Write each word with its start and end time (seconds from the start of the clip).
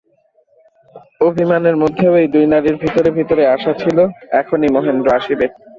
অভিমানেরমধ্যেও 1.21 2.13
এই 2.21 2.27
দুই 2.33 2.45
নারীর 2.53 2.77
ভিতরে 2.83 3.09
ভিতরে 3.17 3.43
আশা 3.55 3.73
ছিল, 3.81 3.97
এখনই 4.41 4.69
মহেন্দ্র 4.75 5.07
আসিবে। 5.17 5.45